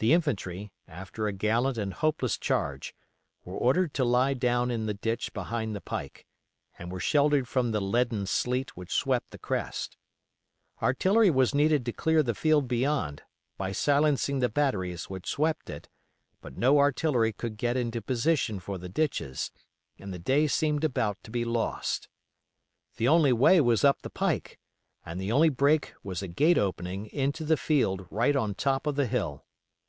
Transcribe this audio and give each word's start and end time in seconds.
The 0.00 0.12
infantry, 0.12 0.70
after 0.86 1.26
a 1.26 1.32
gallant 1.32 1.78
and 1.78 1.94
hopeless 1.94 2.36
charge, 2.36 2.94
were 3.42 3.56
ordered 3.56 3.94
to 3.94 4.04
lie 4.04 4.34
down 4.34 4.70
in 4.70 4.84
the 4.84 4.92
ditch 4.92 5.32
behind 5.32 5.74
the 5.74 5.80
pike, 5.80 6.26
and 6.78 6.92
were 6.92 7.00
sheltered 7.00 7.48
from 7.48 7.70
the 7.70 7.80
leaden 7.80 8.26
sleet 8.26 8.76
which 8.76 8.92
swept 8.92 9.30
the 9.30 9.38
crest. 9.38 9.96
Artillery 10.82 11.30
was 11.30 11.54
needed 11.54 11.86
to 11.86 11.92
clear 11.94 12.22
the 12.22 12.34
field 12.34 12.68
beyond, 12.68 13.22
by 13.56 13.72
silencing 13.72 14.40
the 14.40 14.50
batteries 14.50 15.08
which 15.08 15.26
swept 15.26 15.70
it, 15.70 15.88
but 16.42 16.58
no 16.58 16.78
artillery 16.80 17.32
could 17.32 17.56
get 17.56 17.74
into 17.74 18.02
position 18.02 18.60
for 18.60 18.76
the 18.76 18.90
ditches, 18.90 19.52
and 19.98 20.12
the 20.12 20.18
day 20.18 20.46
seemed 20.46 20.84
about 20.84 21.16
to 21.24 21.30
be 21.30 21.46
lost. 21.46 22.08
The 22.98 23.08
only 23.08 23.32
way 23.32 23.58
was 23.62 23.84
up 23.84 24.02
the 24.02 24.10
pike, 24.10 24.58
and 25.06 25.18
the 25.18 25.32
only 25.32 25.48
break 25.48 25.94
was 26.02 26.22
a 26.22 26.28
gate 26.28 26.58
opening 26.58 27.06
into 27.06 27.42
the 27.46 27.56
field 27.56 28.06
right 28.10 28.36
on 28.36 28.54
top 28.54 28.86
of 28.86 28.96
the 28.96 29.06
hill. 29.06 29.40